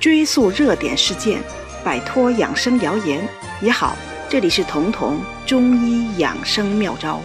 [0.00, 1.42] 追溯热点事件，
[1.84, 3.28] 摆脱养生谣言
[3.60, 3.94] 你好。
[4.30, 7.20] 这里是彤彤中医养生妙招。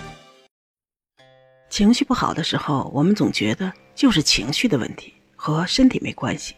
[1.70, 6.54] 情绪不好的时候，我们总觉得就是情绪的问题，和身体没关系。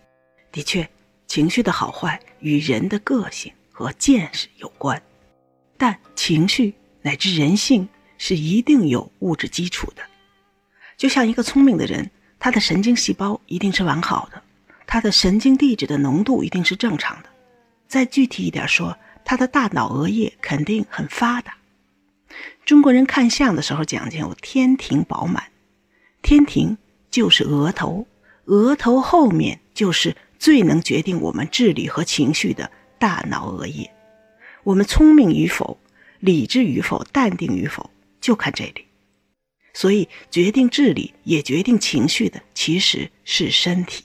[0.52, 0.90] 的确，
[1.28, 5.00] 情绪的好坏与人的个性和见识有关，
[5.78, 6.74] 但情绪
[7.04, 7.88] 乃至人性
[8.18, 10.02] 是一定有物质基础的。
[10.98, 12.10] 就像一个聪明的人，
[12.40, 14.42] 他的神经细胞一定是完好的。
[14.88, 17.30] 他的神经递质的浓度一定是正常的，
[17.88, 21.56] 再具体一点说，他的大脑额叶肯定很发达。
[22.66, 25.44] 中国人看相的时候讲究天庭饱满，
[26.22, 26.78] 天庭
[27.12, 28.08] 就是额头，
[28.46, 33.92] 额头后面就是最能决定我们智力和情绪的大脑额叶。
[34.64, 35.78] 我们聪明与否、
[36.20, 38.86] 理智与否、淡定与否，就看这里。
[39.74, 44.04] 所以，决定智力也决定情绪的其实是身体。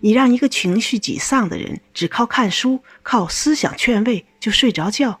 [0.00, 5.20] 你让一个情绪沮丧的人只靠看书、靠思想劝慰就睡着觉，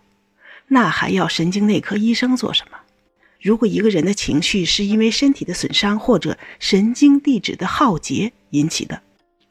[0.68, 2.78] 那还要神经内科医生做什么？
[3.40, 9.02] 如果一个人的情绪是因为身体的损伤或者神经递质的耗竭引起的，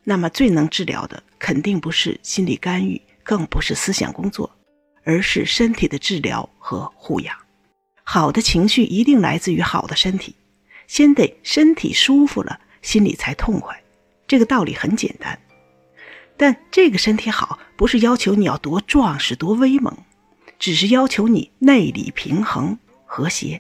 [0.04, 4.50] 那么最能治疗的肯定不是心理干预，更不是思想工作，
[5.04, 7.36] 而是身体的治疗和护养。
[8.04, 10.36] 好的情绪一定来自于好的身体，
[10.88, 13.80] 先得身体舒服了，心里才痛快。
[14.30, 15.40] 这个道理很简单，
[16.38, 19.92] 但这个身体好不是要求你要多壮实、多威猛，
[20.60, 23.60] 只是要求你内里平衡、和谐，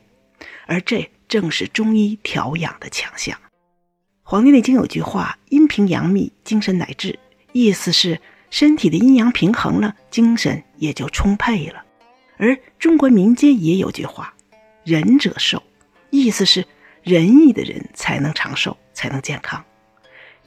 [0.67, 3.35] 而这正是中医调养的强项。
[4.21, 7.17] 《黄帝内经》有句话：“阴平阳秘，精神乃至”，
[7.51, 11.83] 意思是身体的阴阳平衡了，精神也就充沛了。
[12.37, 14.35] 而中国民间也有句话
[14.85, 15.63] ：“仁者寿”，
[16.11, 16.63] 意思是
[17.01, 19.65] 仁义的人才能长寿，才能健康。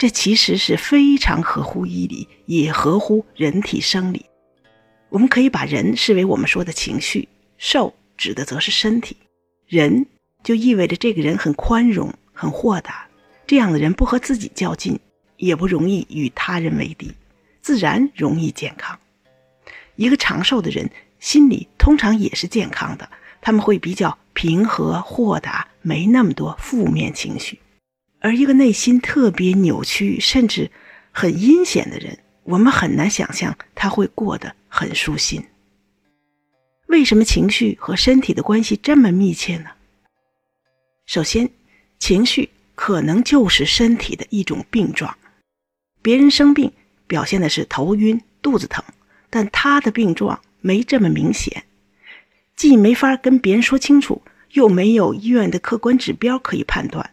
[0.02, 4.26] 这其实是非常合乎医理，也合乎人体生理。
[5.10, 9.16] 我们可以把人视为我们说的情绪，寿指的则是身体。
[9.68, 10.06] 人
[10.42, 13.06] 就意味着这个人很宽容、很豁达，
[13.46, 14.98] 这样的人不和自己较劲，
[15.36, 17.12] 也不容易与他人为敌，
[17.60, 18.98] 自然容易健康。
[19.94, 20.90] 一个长寿的人，
[21.20, 23.08] 心里通常也是健康的，
[23.40, 27.60] 他们会比较平和、豁达，没那么多负面情绪。
[28.22, 30.70] 而一个内心特别扭曲，甚至
[31.10, 35.44] 很阴险的人，我们很难想象他会过得很舒心。
[36.86, 39.70] 为什么情绪和身体的关系这么密切呢？
[41.04, 41.50] 首先，
[41.98, 45.18] 情绪可能就是身体的一种病状。
[46.00, 46.72] 别人生病
[47.08, 48.84] 表现的是头晕、肚子疼，
[49.30, 51.64] 但他的病状没这么明显，
[52.54, 54.22] 既没法跟别人说清楚，
[54.52, 57.11] 又没有医院的客观指标可以判断。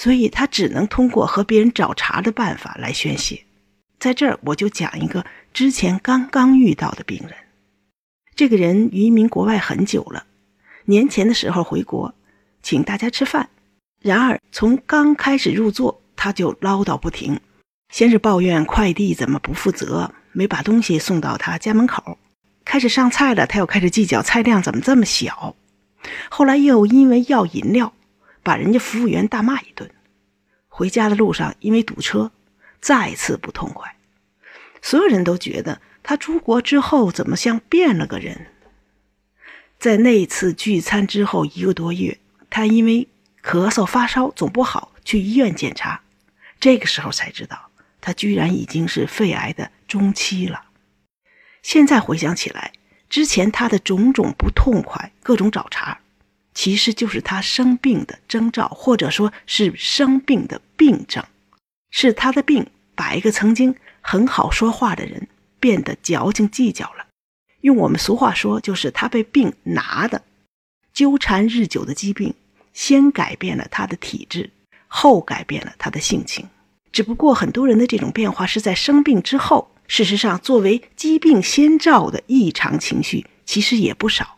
[0.00, 3.44] 所以他只能通过和别人找茬的办法来宣泄。
[3.98, 7.34] 在这儿，我就讲一个之前刚刚遇到的病人。
[8.34, 10.24] 这个人移民国外很久了，
[10.86, 12.14] 年前的时候回国，
[12.62, 13.50] 请大家吃饭。
[14.00, 17.38] 然而从刚开始入座，他就唠叨不停，
[17.92, 22.16] 先是抱怨快递怎么不负责，没把东西送到他家门口；
[22.64, 25.54] 开始上菜了，他又开始计较菜量怎么这么小；
[26.30, 27.92] 后来又因为要饮料。
[28.42, 29.90] 把人家服务员大骂一顿，
[30.68, 32.32] 回家的路上因为堵车，
[32.80, 33.96] 再次不痛快。
[34.82, 38.46] 所有人都觉得他出国之后怎么像变了个人。
[39.78, 42.18] 在那次聚餐之后一个多月，
[42.48, 43.08] 他因为
[43.42, 46.02] 咳嗽发烧总不好，去医院检查，
[46.58, 47.70] 这个时候才知道
[48.00, 50.64] 他居然已经是肺癌的中期了。
[51.62, 52.72] 现在回想起来，
[53.08, 56.00] 之前他的种种不痛快，各种找茬。
[56.54, 61.24] 其实就是他生病的征兆，或者说是生病的病症，
[61.90, 65.28] 是他的病把一个曾经很好说话的人
[65.58, 67.06] 变得矫情计较了。
[67.60, 70.22] 用我们俗话说，就是他被病拿的。
[70.92, 72.34] 纠缠日久的疾病，
[72.72, 74.50] 先改变了他的体质，
[74.88, 76.48] 后改变了他的性情。
[76.90, 79.70] 只不过很多人的这种变化是在生病之后。
[79.86, 84.36] 事实上，作为疾病先兆的异常情绪，其实也不少。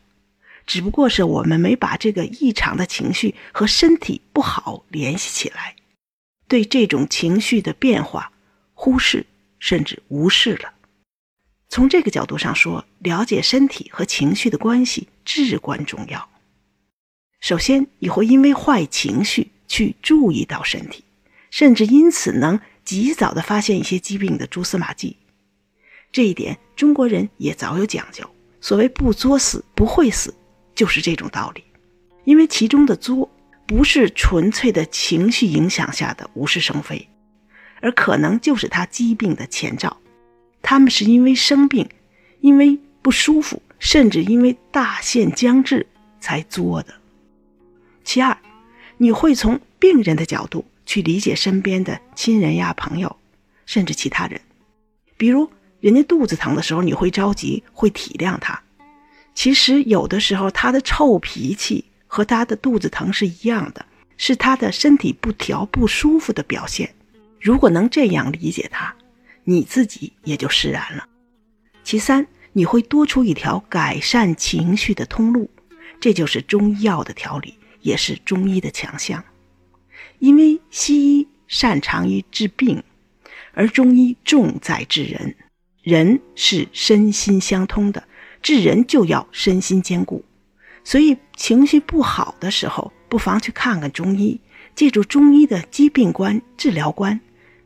[0.67, 5.77] 只不过是我们没把这个异常的情绪和身体不好联系起来，
[6.49, 8.33] 对这种情绪的变化
[8.75, 9.27] 忽视
[9.59, 10.73] 甚至无视了。
[11.69, 16.29] 从这个角度上说，了解身体和情绪的关系至关重要。
[17.41, 21.03] 首先，你会因为坏情绪去注意到身体，
[21.51, 25.17] 甚至因此能及早的发现一些疾病的蛛丝马迹。
[26.13, 28.29] 这一点，中国人也早有讲究。
[28.61, 30.33] 所谓“不作死，不会死”。
[30.75, 31.63] 就是这种道理，
[32.25, 33.31] 因为其中的作
[33.67, 37.09] 不是纯粹的情绪影响下的无事生非，
[37.81, 39.97] 而可能就是他疾病的前兆。
[40.61, 41.89] 他们是因为生病，
[42.41, 45.87] 因为不舒服，甚至因为大限将至
[46.21, 46.95] 才作的。
[48.05, 48.37] 其二，
[48.97, 53.17] 你会从病人的角度去理解身边的亲人呀、朋友，
[53.67, 54.41] 甚至其他人。
[55.17, 58.61] 比如，人家肚子疼的时候，你会着急，会体谅他。
[59.35, 63.85] 其实，有的时候他的臭脾气和他的肚子疼是一样的，
[64.17, 66.95] 是他的身体不调、不舒服的表现。
[67.41, 68.95] 如果能这样理解他，
[69.45, 71.07] 你自己也就释然了。
[71.83, 75.51] 其三，你会多出一条改善情绪的通路，
[76.01, 77.55] 这就是中医药的调理。
[77.83, 79.25] 也是中医的强项，
[80.21, 82.81] 因为西医擅长于治病，
[83.55, 85.35] 而中医重在治人。
[85.83, 88.07] 人是身心相通的，
[88.43, 90.25] 治人就要身心兼顾。
[90.85, 94.41] 所以情绪不好的时候，不妨去看看中医，
[94.75, 97.21] 借助中医的疾病观、治疗观，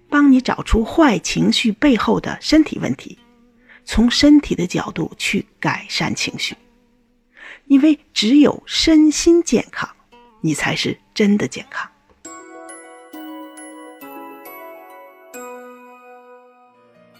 [0.09, 3.19] 帮你找出坏情绪背后的身体问题，
[3.85, 6.55] 从身体的角度去改善情绪。
[7.67, 9.89] 因为只有身心健康。
[10.43, 11.91] 你才是真的健康。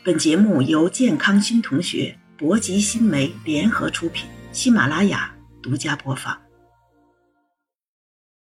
[0.05, 6.37] 本节目由健康新同学、博吉新媒联合出品，喜马拉雅独家播放。